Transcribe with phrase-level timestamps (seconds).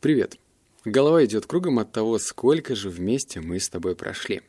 [0.00, 0.38] Привет.
[0.84, 4.42] Голова идет кругом от того, сколько же вместе мы с тобой прошли.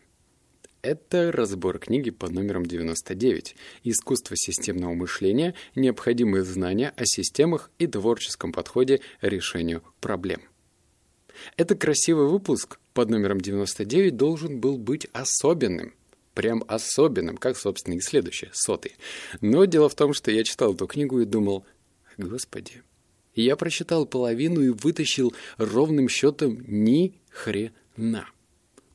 [0.83, 5.55] Это разбор книги под номером 99 «Искусство системного мышления.
[5.73, 10.41] Необходимые знания о системах и творческом подходе решению проблем».
[11.57, 15.95] Это красивый выпуск под номером 99 должен был быть особенным.
[16.35, 18.97] Прям особенным, как, собственно, и следующий, сотый.
[19.41, 21.65] Но дело в том, что я читал эту книгу и думал,
[22.19, 22.83] господи,
[23.35, 28.27] я прочитал половину и вытащил ровным счетом ни хрена.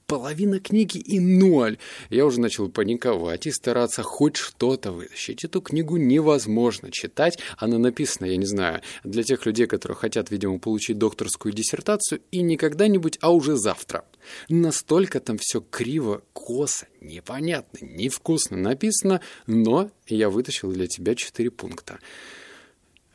[0.07, 1.79] Половина книги и ноль.
[2.11, 5.45] Я уже начал паниковать и стараться хоть что-то вытащить.
[5.45, 7.39] Эту книгу невозможно читать.
[7.57, 12.43] Она написана, я не знаю, для тех людей, которые хотят, видимо, получить докторскую диссертацию и
[12.43, 14.05] не когда-нибудь, а уже завтра.
[14.51, 21.99] Настолько там все криво, косо, непонятно, невкусно написано, но я вытащил для тебя четыре пункта.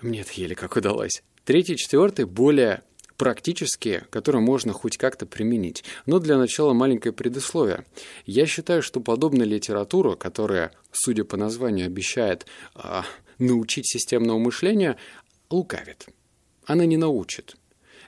[0.02, 1.24] Мне это еле как удалось.
[1.44, 2.84] Третий, четвертый более
[3.18, 5.84] практические, которые можно хоть как-то применить.
[6.06, 7.86] Но для начала маленькое предисловие.
[8.26, 13.02] Я считаю, что подобная литература, которая, судя по названию, обещает э,
[13.40, 14.96] научить системного мышления,
[15.50, 16.08] лукавит.
[16.66, 17.58] Она не научит.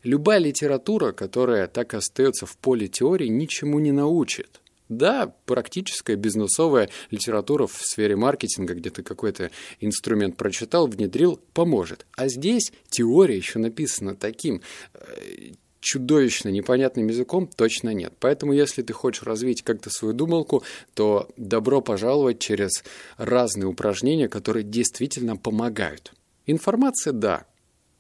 [0.04, 4.62] Любая литература, которая так остается в поле теории, ничему не научит.
[4.92, 12.06] Да, практическая бизнесовая литература в сфере маркетинга, где ты какой-то инструмент прочитал, внедрил, поможет.
[12.18, 14.62] А здесь теория еще написана таким
[14.94, 18.12] э, чудовищно непонятным языком точно нет.
[18.20, 20.62] Поэтому, если ты хочешь развить как-то свою думалку,
[20.94, 22.84] то добро пожаловать через
[23.16, 26.12] разные упражнения, которые действительно помогают.
[26.48, 27.46] Информация, да,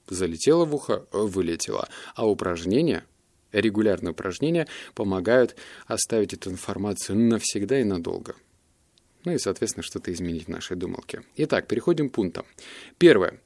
[0.09, 1.88] залетела в ухо, вылетела.
[2.16, 3.06] А упражнения
[3.52, 5.55] регулярные упражнения помогают
[5.88, 8.35] оставить эту информацию навсегда и надолго.
[9.23, 11.23] Ну и, соответственно, что-то изменить в нашей думалке.
[11.38, 12.45] Итак, переходим к пунктам.
[12.97, 13.39] Первое.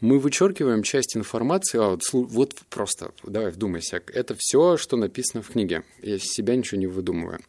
[0.00, 5.50] Мы вычеркиваем часть информации, а вот, вот просто, давай вдумайся, это все, что написано в
[5.50, 5.84] книге.
[6.00, 7.40] Я себя ничего не выдумываю.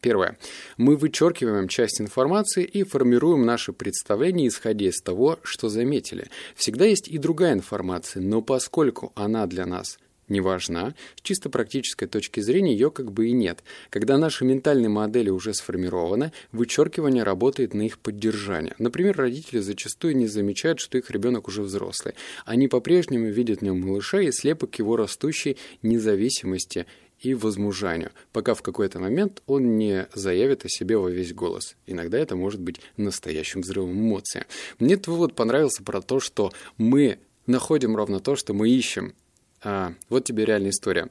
[0.00, 0.38] Первое.
[0.78, 6.28] Мы вычеркиваем часть информации и формируем наше представление, исходя из того, что заметили.
[6.56, 9.98] Всегда есть и другая информация, но поскольку она для нас
[10.30, 13.62] не важна, с чисто практической точки зрения ее как бы и нет.
[13.90, 18.74] Когда наши ментальные модели уже сформированы, вычеркивание работает на их поддержание.
[18.78, 22.14] Например, родители зачастую не замечают, что их ребенок уже взрослый.
[22.46, 26.86] Они по-прежнему видят в нем малыша и слепок его растущей независимости
[27.20, 31.76] и возмужанию, пока в какой-то момент он не заявит о себе во весь голос.
[31.86, 34.44] Иногда это может быть настоящим взрывом эмоций.
[34.78, 39.14] Мне этот вывод понравился про то, что мы находим ровно то, что мы ищем.
[39.62, 41.08] А, вот тебе реальная история.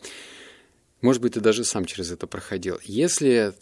[1.02, 2.78] Может быть, ты даже сам через это проходил.
[2.84, 3.54] Если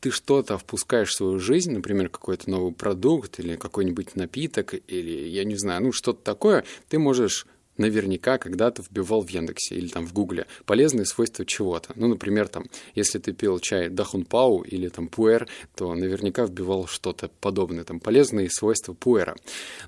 [0.00, 5.44] ты что-то впускаешь в свою жизнь, например, какой-то новый продукт или какой-нибудь напиток, или, я
[5.44, 7.46] не знаю, ну, что-то такое, ты можешь
[7.78, 11.92] наверняка когда-то вбивал в Яндексе или там в Гугле полезные свойства чего-то.
[11.94, 16.86] Ну, например, там, если ты пил чай Дахун Пау или там Пуэр, то наверняка вбивал
[16.86, 19.36] что-то подобное, там, полезные свойства Пуэра.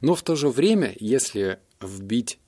[0.01, 2.39] Но в то же время, если вбить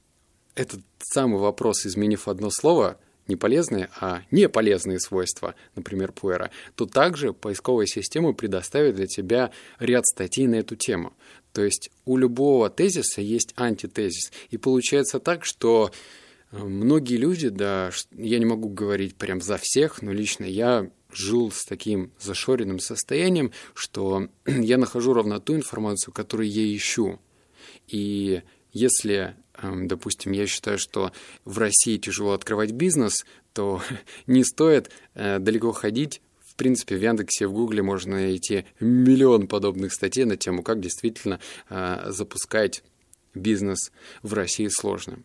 [0.61, 6.85] этот самый вопрос, изменив одно слово, не полезные, а не полезные свойства, например, пуэра, то
[6.85, 11.15] также поисковая система предоставит для тебя ряд статей на эту тему.
[11.55, 14.33] То есть у любого тезиса есть антитезис.
[14.51, 15.91] И получается так, что
[16.53, 21.51] э, многие люди, да, я не могу говорить прям за всех, но лично я жил
[21.51, 27.19] с таким зашоренным состоянием, что я нахожу ровно ту информацию, которую я ищу.
[27.87, 31.13] И если допустим, я считаю, что
[31.45, 33.83] в России тяжело открывать бизнес, то
[34.27, 36.21] не стоит э, далеко ходить.
[36.41, 41.41] В принципе, в Яндексе, в Гугле можно найти миллион подобных статей на тему, как действительно
[41.69, 42.83] э, запускать
[43.35, 45.21] бизнес в России сложно.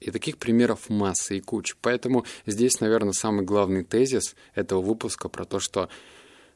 [0.00, 1.76] И таких примеров масса и куча.
[1.80, 5.88] Поэтому здесь, наверное, самый главный тезис этого выпуска про то, что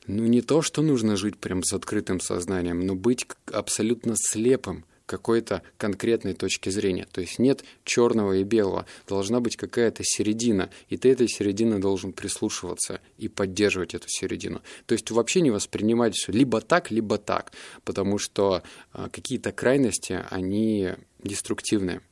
[0.06, 5.62] ну не то, что нужно жить прям с открытым сознанием, но быть абсолютно слепым какой-то
[5.78, 7.06] конкретной точки зрения.
[7.10, 12.12] То есть нет черного и белого, должна быть какая-то середина, и ты этой середины должен
[12.12, 14.60] прислушиваться и поддерживать эту середину.
[14.86, 17.52] То есть вообще не воспринимать все либо так, либо так,
[17.84, 18.62] потому что
[18.92, 20.90] а, какие-то крайности, они
[21.24, 22.02] деструктивные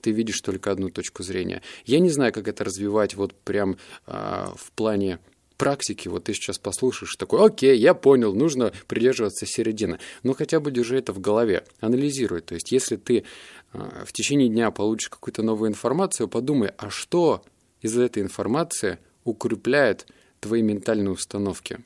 [0.00, 1.60] ты видишь только одну точку зрения.
[1.84, 3.76] Я не знаю, как это развивать вот прям
[4.06, 5.18] э, в плане
[5.58, 9.98] практики, вот ты сейчас послушаешь, такой, окей, я понял, нужно придерживаться середины.
[10.22, 12.40] Но хотя бы держи это в голове, анализируй.
[12.40, 13.24] То есть, если ты
[13.72, 17.44] э, в течение дня получишь какую-то новую информацию, подумай, а что
[17.82, 20.06] из этой информации укрепляет
[20.40, 21.80] твои ментальные установки?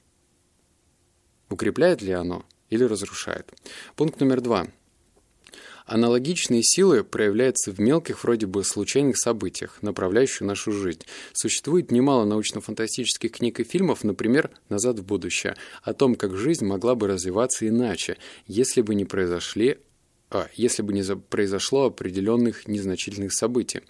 [1.49, 3.53] Укрепляет ли оно или разрушает?
[3.97, 4.67] Пункт номер два.
[5.87, 11.03] Аналогичные силы проявляются в мелких, вроде бы случайных событиях, направляющих нашу жизнь.
[11.33, 16.95] Существует немало научно-фантастических книг и фильмов, например, «Назад в будущее», о том, как жизнь могла
[16.95, 19.79] бы развиваться иначе, если бы не произошли
[20.35, 23.81] а, если бы не произошло определенных незначительных событий.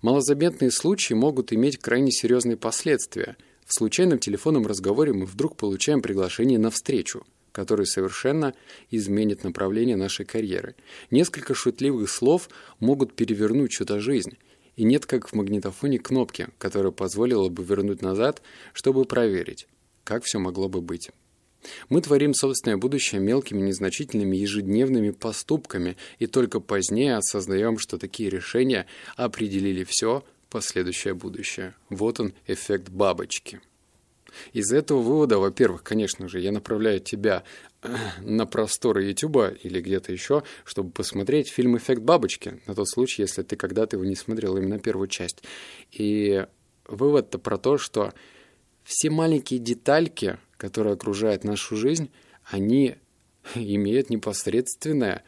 [0.00, 3.36] Малозаметные случаи могут иметь крайне серьезные последствия.
[3.64, 8.54] В случайном телефонном разговоре мы вдруг получаем приглашение на встречу– который совершенно
[8.90, 10.74] изменит направление нашей карьеры.
[11.10, 12.48] Несколько шутливых слов
[12.80, 14.36] могут перевернуть чью-то жизнь.
[14.76, 19.68] И нет, как в магнитофоне, кнопки, которая позволила бы вернуть назад, чтобы проверить,
[20.02, 21.10] как все могло бы быть.
[21.88, 28.86] Мы творим собственное будущее мелкими, незначительными ежедневными поступками и только позднее осознаем, что такие решения
[29.16, 31.74] определили все последующее будущее.
[31.88, 33.60] Вот он, эффект бабочки.
[34.52, 37.44] Из этого вывода, во-первых, конечно же, я направляю тебя
[37.82, 43.22] э, на просторы Ютуба или где-то еще, чтобы посмотреть фильм «Эффект бабочки», на тот случай,
[43.22, 45.42] если ты когда-то его не смотрел, именно первую часть.
[45.90, 46.46] И
[46.86, 48.12] вывод-то про то, что
[48.84, 52.10] все маленькие детальки, которые окружают нашу жизнь,
[52.44, 52.96] они
[53.54, 55.24] имеют непосредственное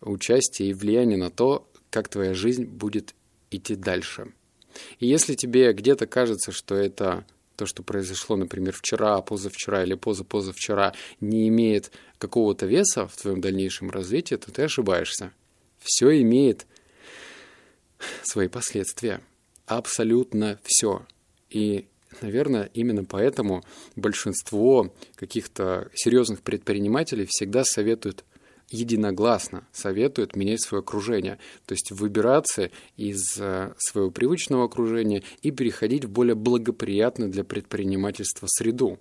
[0.00, 3.14] участие и влияние на то, как твоя жизнь будет
[3.50, 4.32] идти дальше.
[4.98, 7.24] И если тебе где-то кажется, что это
[7.56, 13.90] то, что произошло, например, вчера, позавчера или позапозавчера, не имеет какого-то веса в твоем дальнейшем
[13.90, 15.32] развитии, то ты ошибаешься.
[15.80, 16.66] Все имеет
[18.22, 19.20] свои последствия.
[19.66, 21.06] Абсолютно все.
[21.50, 21.86] И,
[22.20, 23.64] наверное, именно поэтому
[23.96, 28.24] большинство каких-то серьезных предпринимателей всегда советуют
[28.70, 36.04] единогласно советуют менять свое окружение, то есть выбираться из э, своего привычного окружения и переходить
[36.04, 38.98] в более благоприятную для предпринимательства среду.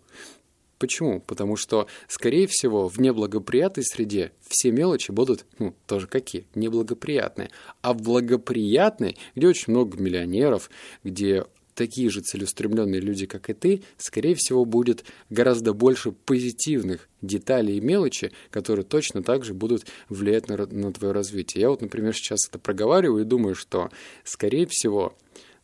[0.77, 1.21] Почему?
[1.21, 6.45] Потому что, скорее всего, в неблагоприятной среде все мелочи будут, ну, тоже какие?
[6.53, 7.49] Неблагоприятные.
[7.81, 10.69] А в благоприятной, где очень много миллионеров,
[11.03, 11.45] где
[11.75, 17.81] такие же целеустремленные люди, как и ты, скорее всего, будет гораздо больше позитивных деталей и
[17.81, 21.61] мелочи, которые точно так же будут влиять на, на твое развитие.
[21.61, 23.89] Я вот, например, сейчас это проговариваю и думаю, что,
[24.23, 25.15] скорее всего,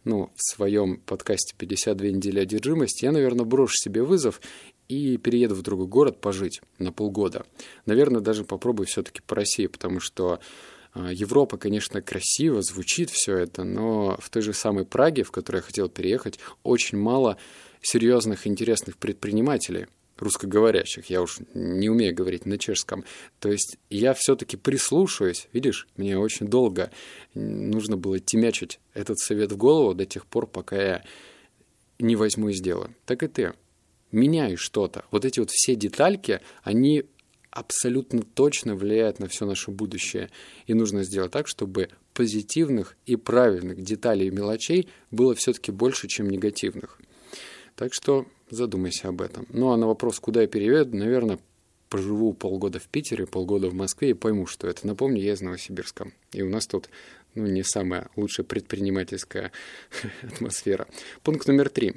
[0.04, 4.42] ну, в своем подкасте «52 недели одержимости» я, наверное, брошу себе вызов
[4.88, 7.46] и перееду в другой город пожить на полгода.
[7.86, 10.40] Наверное, даже попробую все-таки по России, потому что
[10.96, 15.62] Европа, конечно, красиво звучит все это, но в той же самой Праге, в которой я
[15.62, 17.38] хотел переехать, очень мало
[17.82, 19.88] серьезных, интересных предпринимателей
[20.22, 21.10] русскоговорящих.
[21.10, 23.04] Я уж не умею говорить на чешском.
[23.40, 25.48] То есть я все-таки прислушиваюсь.
[25.52, 26.92] Видишь, мне очень долго
[27.34, 31.04] нужно было темячить этот совет в голову до тех пор, пока я
[32.00, 32.96] не возьму и сделаю.
[33.06, 33.54] Так и ты.
[34.12, 35.06] Меняй что-то.
[35.10, 37.06] Вот эти вот все детальки, они
[37.52, 40.30] абсолютно точно влияет на все наше будущее.
[40.68, 46.30] И нужно сделать так, чтобы позитивных и правильных деталей и мелочей было все-таки больше, чем
[46.30, 47.00] негативных.
[47.76, 49.46] Так что задумайся об этом.
[49.50, 51.40] Ну а на вопрос, куда я перееду, наверное,
[51.90, 54.88] поживу полгода в Питере, полгода в Москве и пойму, что это.
[54.88, 56.12] Напомню, я из Новосибирска.
[56.32, 56.90] И у нас тут
[57.36, 59.52] ну, не самая лучшая предпринимательская
[60.22, 60.88] атмосфера.
[61.22, 61.96] Пункт номер три.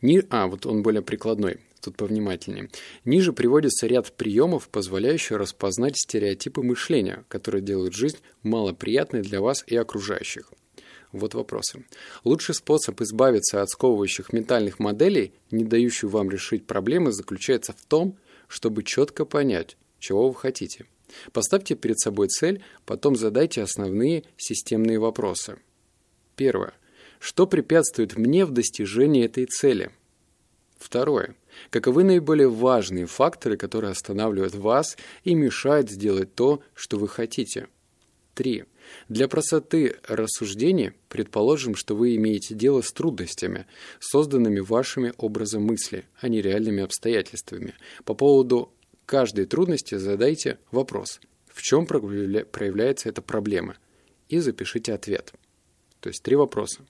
[0.00, 0.22] Ни...
[0.30, 2.70] А, вот он более прикладной тут повнимательнее.
[3.04, 9.76] Ниже приводится ряд приемов, позволяющих распознать стереотипы мышления, которые делают жизнь малоприятной для вас и
[9.76, 10.52] окружающих.
[11.12, 11.84] Вот вопросы.
[12.24, 18.18] Лучший способ избавиться от сковывающих ментальных моделей, не дающих вам решить проблемы, заключается в том,
[18.46, 20.86] чтобы четко понять, чего вы хотите.
[21.32, 25.58] Поставьте перед собой цель, потом задайте основные системные вопросы.
[26.36, 26.74] Первое.
[27.18, 29.90] Что препятствует мне в достижении этой цели?
[30.78, 31.34] Второе.
[31.70, 37.66] Каковы наиболее важные факторы, которые останавливают вас и мешают сделать то, что вы хотите?
[38.34, 38.64] 3.
[39.08, 43.66] Для простоты рассуждений предположим, что вы имеете дело с трудностями,
[43.98, 47.74] созданными вашими образом мысли, а не реальными обстоятельствами.
[48.04, 48.72] По поводу
[49.04, 53.76] каждой трудности задайте вопрос, в чем проявляется эта проблема,
[54.28, 55.32] и запишите ответ.
[56.00, 56.86] То есть три вопроса.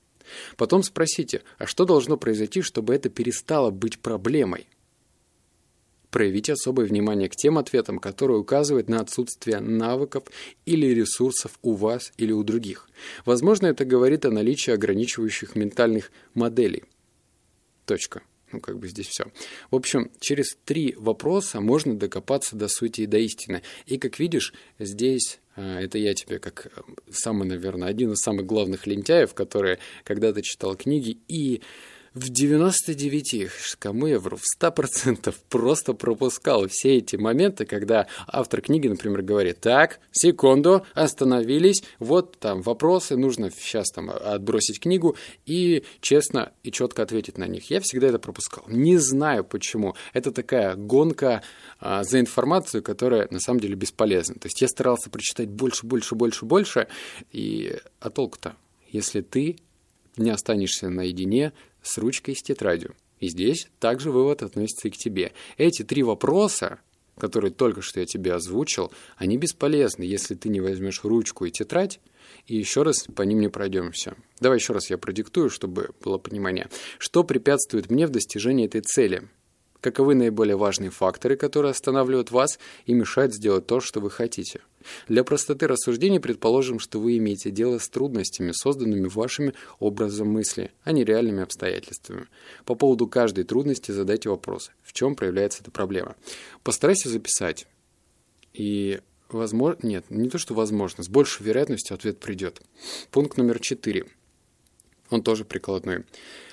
[0.57, 4.69] Потом спросите, а что должно произойти, чтобы это перестало быть проблемой?
[6.11, 10.25] Проявите особое внимание к тем ответам, которые указывают на отсутствие навыков
[10.65, 12.89] или ресурсов у вас или у других.
[13.27, 16.85] Возможно, это говорит о наличии ограничивающих ментальных моделей.
[17.85, 18.23] Точка.
[18.53, 19.27] Ну, как бы здесь все.
[19.71, 23.63] В общем, через три вопроса можно докопаться до сути и до истины.
[23.85, 28.87] И, как видишь, здесь это я тебе как э, самый, наверное, один из самых главных
[28.87, 31.19] лентяев, который когда-то читал книги.
[31.29, 31.63] И
[32.15, 38.89] в 99, кому я вру, в 100% просто пропускал все эти моменты, когда автор книги,
[38.89, 46.53] например, говорит, так, секунду, остановились, вот там вопросы, нужно сейчас там отбросить книгу и честно
[46.63, 47.71] и четко ответить на них.
[47.71, 48.65] Я всегда это пропускал.
[48.69, 49.95] Не знаю почему.
[50.13, 51.43] Это такая гонка
[51.81, 54.35] а, за информацию, которая на самом деле бесполезна.
[54.35, 56.89] То есть я старался прочитать больше, больше, больше, больше,
[57.33, 58.57] и а толку-то?
[58.91, 59.59] Если ты
[60.17, 62.95] не останешься наедине с ручкой и с тетрадью.
[63.21, 65.33] И здесь также вывод относится и к тебе.
[65.57, 66.79] Эти три вопроса,
[67.19, 72.01] которые только что я тебе озвучил, они бесполезны, если ты не возьмешь ручку и тетрадь,
[72.47, 74.17] и еще раз по ним не пройдемся.
[74.41, 76.69] Давай еще раз я продиктую, чтобы было понимание.
[76.99, 79.29] Что препятствует мне в достижении этой цели?
[79.81, 84.61] Каковы наиболее важные факторы, которые останавливают вас и мешают сделать то, что вы хотите?
[85.09, 90.93] Для простоты рассуждений предположим, что вы имеете дело с трудностями, созданными вашими образом мысли, а
[90.93, 92.27] не реальными обстоятельствами.
[92.65, 96.17] По поводу каждой трудности задайте вопрос, в чем проявляется эта проблема.
[96.63, 97.67] Постарайся записать.
[98.53, 102.61] И возможно, нет, не то, что возможно, с большей вероятностью ответ придет.
[103.11, 104.07] Пункт номер четыре.
[105.11, 106.05] Он тоже прикладной.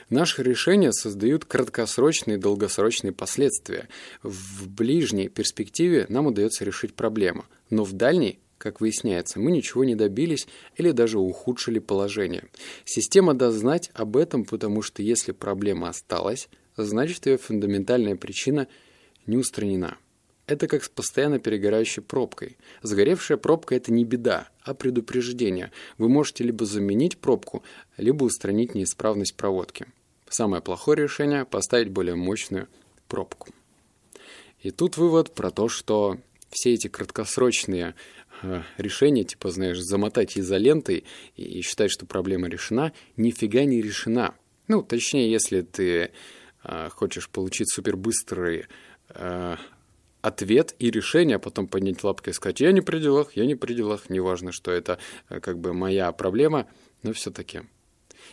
[0.10, 3.88] Наши решения создают краткосрочные и долгосрочные последствия.
[4.22, 9.96] В ближней перспективе нам удается решить проблему, но в дальней как выясняется, мы ничего не
[9.96, 12.46] добились или даже ухудшили положение.
[12.84, 18.68] Система даст знать об этом, потому что если проблема осталась, значит ее фундаментальная причина
[19.28, 19.98] не устранена.
[20.48, 22.58] Это как с постоянно перегорающей пробкой.
[22.84, 25.72] Сгоревшая пробка– это не беда, а предупреждение.
[25.98, 27.64] Вы можете либо заменить пробку,
[27.98, 29.88] либо устранить неисправность проводки.
[30.30, 32.68] Самое плохое решение– поставить более мощную
[33.08, 33.50] пробку.
[34.60, 36.18] И тут вывод про то, что
[36.50, 37.96] все эти краткосрочные
[38.42, 44.36] э, решения, типа, знаешь, замотать изолентой и считать, что проблема решена, нифига не решена.
[44.68, 46.12] Ну, точнее, если ты
[46.64, 48.66] э, хочешь получить супербыстрый
[49.10, 49.58] э,
[50.26, 53.54] ответ и решение, а потом поднять лапкой и сказать, я не при делах, я не
[53.54, 54.98] при делах, неважно, что это
[55.30, 56.68] э, как бы моя проблема,
[57.04, 57.62] но все-таки.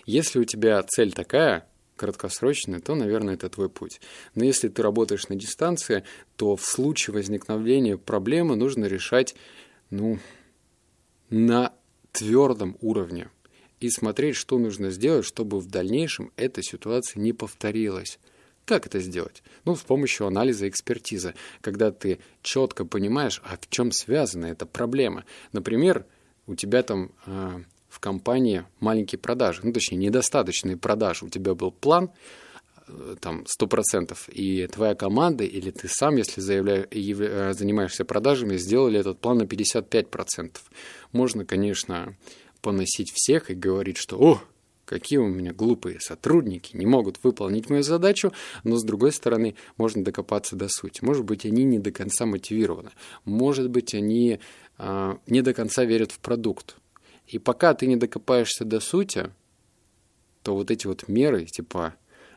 [0.07, 4.01] Если у тебя цель такая, краткосрочная, то, наверное, это твой путь.
[4.35, 6.05] Но если ты работаешь на дистанции,
[6.37, 9.35] то в случае возникновения проблемы нужно решать,
[9.91, 10.19] ну,
[11.29, 11.75] на
[12.13, 13.29] твердом уровне
[13.81, 18.19] и смотреть, что нужно сделать, чтобы в дальнейшем эта ситуация не повторилась.
[18.64, 19.42] Как это сделать?
[19.64, 25.25] Ну, с помощью анализа экспертизы, когда ты четко понимаешь, а в чем связана эта проблема.
[25.52, 26.07] Например,
[26.47, 31.25] у тебя там э, в компании маленькие продажи, ну, точнее, недостаточные продажи.
[31.25, 32.11] У тебя был план,
[32.87, 36.87] э, там, 100%, и твоя команда или ты сам, если заявля...
[36.90, 40.57] Э, занимаешься продажами, сделали этот план на 55%.
[41.11, 42.16] Можно, конечно,
[42.61, 44.40] поносить всех и говорить, что «О,
[44.93, 48.33] какие у меня глупые сотрудники, не могут выполнить мою задачу,
[48.63, 51.03] но с другой стороны можно докопаться до сути.
[51.03, 52.91] Может быть, они не до конца мотивированы,
[53.25, 54.39] может быть, они
[54.79, 56.77] э, не до конца верят в продукт.
[57.27, 59.31] И пока ты не докопаешься до сути,
[60.43, 61.95] то вот эти вот меры, типа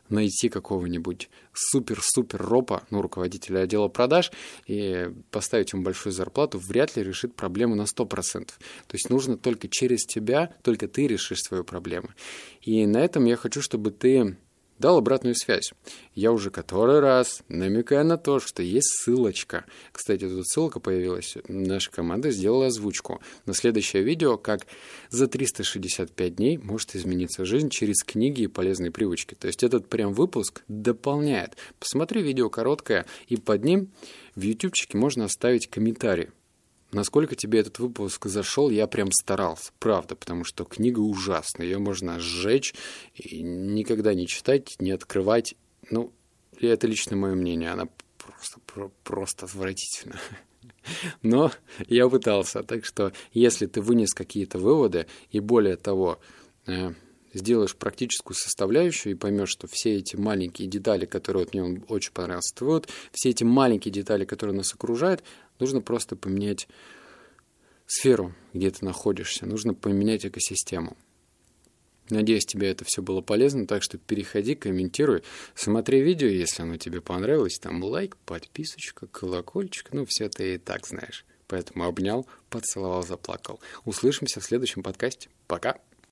[0.09, 4.31] найти какого-нибудь супер-супер ропа, ну, руководителя отдела продаж,
[4.67, 8.45] и поставить ему большую зарплату, вряд ли решит проблему на 100%.
[8.45, 8.53] То
[8.93, 12.09] есть нужно только через тебя, только ты решишь свою проблему.
[12.61, 14.37] И на этом я хочу, чтобы ты
[14.79, 15.73] дал обратную связь.
[16.13, 19.65] Я уже который раз намекаю на то, что есть ссылочка.
[19.91, 21.35] Кстати, тут ссылка появилась.
[21.47, 23.21] Наша команда сделала озвучку.
[23.45, 24.67] На следующее видео, как
[25.09, 29.35] за 365 дней может измениться жизнь через книги и полезные привычки.
[29.35, 31.57] То есть этот прям выпуск дополняет.
[31.79, 33.89] Посмотри видео короткое, и под ним
[34.35, 36.29] в ютубчике можно оставить комментарий
[36.95, 42.19] насколько тебе этот выпуск зашел, я прям старался, правда, потому что книга ужасная, ее можно
[42.19, 42.73] сжечь
[43.13, 45.55] и никогда не читать, не открывать.
[45.91, 46.11] Ну,
[46.59, 47.87] это лично мое мнение, она
[48.17, 50.19] просто, про, просто отвратительна.
[51.21, 51.51] Но
[51.87, 56.19] я пытался, так что если ты вынес какие-то выводы и более того,
[56.65, 56.93] э,
[57.37, 62.55] сделаешь практическую составляющую и поймешь, что все эти маленькие детали, которые вот мне очень понравился
[62.55, 65.23] твой все эти маленькие детали, которые нас окружают,
[65.59, 66.67] Нужно просто поменять
[67.87, 69.45] сферу, где ты находишься.
[69.45, 70.97] Нужно поменять экосистему.
[72.09, 75.23] Надеюсь, тебе это все было полезно, так что переходи, комментируй,
[75.55, 80.85] смотри видео, если оно тебе понравилось, там лайк, подписочка, колокольчик, ну, все ты и так
[80.85, 81.25] знаешь.
[81.47, 83.59] Поэтому обнял, поцеловал, заплакал.
[83.85, 85.29] Услышимся в следующем подкасте.
[85.47, 85.79] Пока!